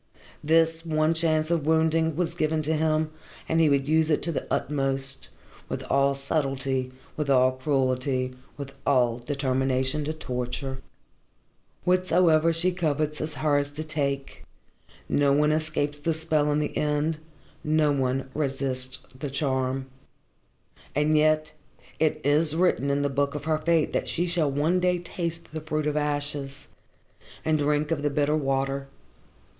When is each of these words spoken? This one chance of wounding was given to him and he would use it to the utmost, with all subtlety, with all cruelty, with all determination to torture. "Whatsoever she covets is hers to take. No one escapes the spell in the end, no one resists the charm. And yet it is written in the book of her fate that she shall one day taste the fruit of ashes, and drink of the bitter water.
This 0.43 0.83
one 0.83 1.13
chance 1.13 1.51
of 1.51 1.67
wounding 1.67 2.15
was 2.15 2.33
given 2.33 2.63
to 2.63 2.75
him 2.75 3.11
and 3.47 3.59
he 3.59 3.69
would 3.69 3.87
use 3.87 4.09
it 4.09 4.23
to 4.23 4.31
the 4.31 4.51
utmost, 4.51 5.29
with 5.69 5.83
all 5.91 6.15
subtlety, 6.15 6.91
with 7.15 7.29
all 7.29 7.51
cruelty, 7.51 8.33
with 8.57 8.71
all 8.83 9.19
determination 9.19 10.03
to 10.05 10.11
torture. 10.13 10.79
"Whatsoever 11.83 12.51
she 12.51 12.71
covets 12.71 13.21
is 13.21 13.35
hers 13.35 13.69
to 13.73 13.83
take. 13.83 14.43
No 15.07 15.33
one 15.33 15.51
escapes 15.51 15.99
the 15.99 16.15
spell 16.15 16.51
in 16.51 16.57
the 16.57 16.75
end, 16.75 17.19
no 17.63 17.91
one 17.91 18.27
resists 18.33 18.97
the 19.13 19.29
charm. 19.29 19.85
And 20.95 21.15
yet 21.15 21.51
it 21.99 22.19
is 22.23 22.55
written 22.55 22.89
in 22.89 23.03
the 23.03 23.09
book 23.11 23.35
of 23.35 23.45
her 23.45 23.59
fate 23.59 23.93
that 23.93 24.07
she 24.07 24.25
shall 24.25 24.49
one 24.49 24.79
day 24.79 24.97
taste 24.97 25.51
the 25.51 25.61
fruit 25.61 25.85
of 25.85 25.95
ashes, 25.95 26.65
and 27.45 27.59
drink 27.59 27.91
of 27.91 28.01
the 28.01 28.09
bitter 28.09 28.35
water. 28.35 28.87